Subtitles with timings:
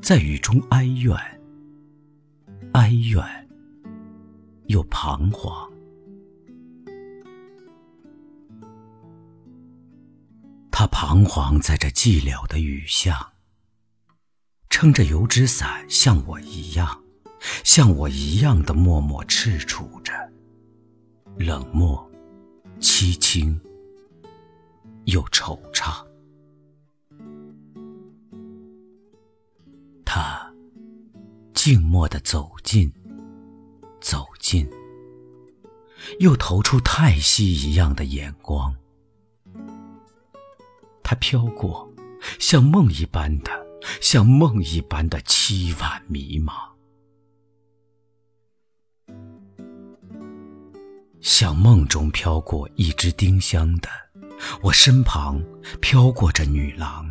[0.00, 1.14] 在雨中哀怨，
[2.72, 3.22] 哀怨
[4.66, 5.70] 又彷徨。
[10.70, 13.32] 他彷徨在这寂寥的雨巷，
[14.70, 17.02] 撑着油纸伞，像我一样，
[17.62, 20.12] 像我一样的默默踟蹰着，
[21.36, 22.08] 冷漠、
[22.80, 23.60] 凄清
[25.04, 26.07] 又惆怅。
[31.68, 32.90] 静默地走近，
[34.00, 34.66] 走近，
[36.18, 38.74] 又投出叹息一样的眼光。
[41.02, 41.86] 他飘过，
[42.38, 43.50] 像梦一般的，
[44.00, 46.54] 像梦一般的凄婉迷茫，
[51.20, 53.90] 像梦中飘过一只丁香的，
[54.62, 55.38] 我身旁
[55.82, 57.10] 飘过这女郎，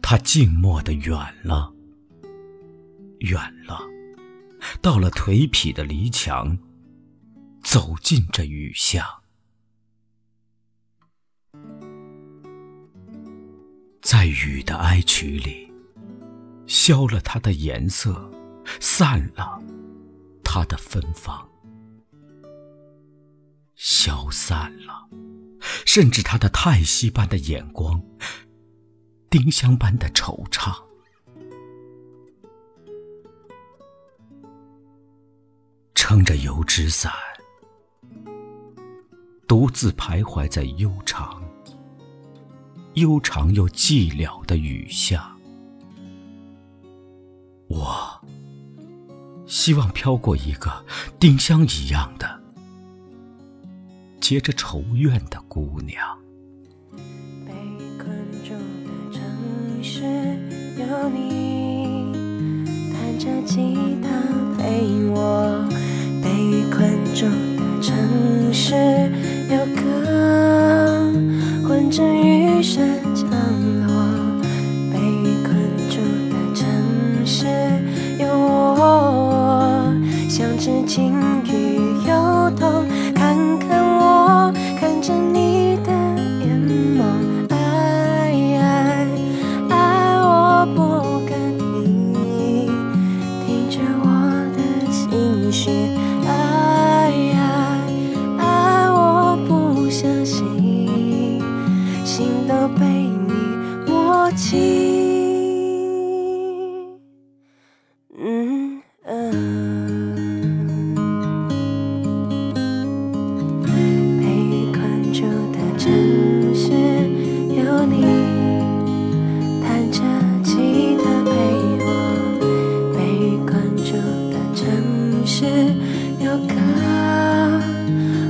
[0.00, 1.14] 她静默的远
[1.44, 1.70] 了，
[3.20, 3.80] 远了，
[4.80, 6.58] 到了颓圮的篱墙，
[7.62, 9.04] 走进这雨巷。
[14.00, 15.70] 在雨的哀曲里，
[16.66, 18.30] 消了它的颜色，
[18.80, 19.62] 散了
[20.42, 21.46] 它的芬芳，
[23.74, 25.08] 消散了，
[25.84, 28.02] 甚至它的叹息般的眼光，
[29.28, 30.87] 丁香般的惆怅，
[36.28, 37.10] 着油纸伞，
[39.46, 41.42] 独自徘徊在悠长。
[42.96, 45.34] 悠长又寂寥的雨下，
[47.68, 48.20] 我
[49.46, 50.84] 希望飘过一个
[51.18, 52.38] 丁香一样的、
[54.20, 56.18] 结着愁怨的姑娘。
[57.46, 57.54] 被
[57.96, 58.52] 困住
[58.84, 60.02] 的城市
[60.78, 61.37] 有你，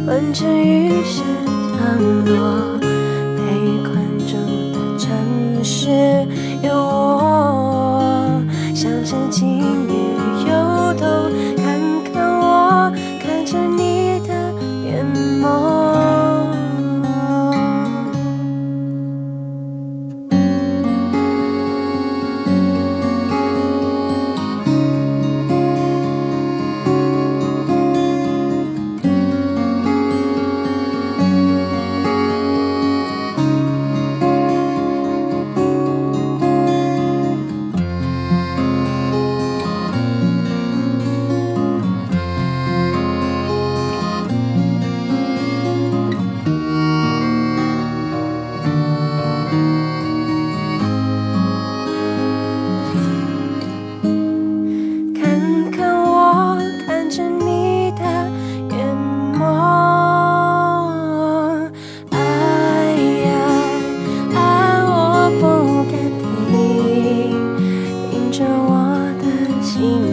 [0.08, 1.22] 闻着雨声
[1.78, 2.78] 降落。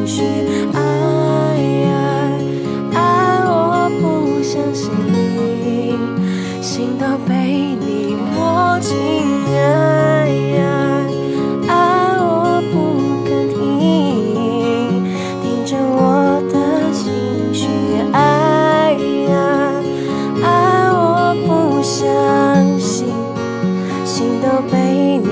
[0.08, 0.14] 爱
[1.90, 1.90] 爱
[2.94, 2.98] 爱，
[3.44, 4.04] 我不
[4.44, 4.92] 相信，
[6.62, 8.96] 心都被你摸清。
[9.56, 10.30] 爱
[10.60, 10.64] 爱
[11.68, 11.74] 爱，
[12.20, 12.74] 我不
[13.26, 15.02] 敢听，
[15.42, 16.56] 听着我的
[16.94, 17.02] 心
[17.52, 17.66] 绪。
[18.14, 18.16] 爱
[19.32, 19.34] 爱
[20.44, 20.46] 爱，
[20.94, 22.06] 我不相
[22.80, 23.08] 信，
[24.06, 25.28] 心都被你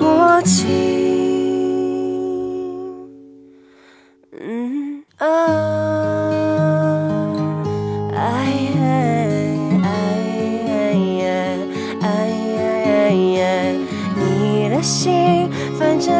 [0.00, 0.93] 摸清。
[14.84, 15.48] 心
[15.78, 16.13] 反正